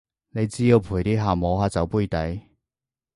[0.29, 2.41] 你只要陪啲客摸下酒杯底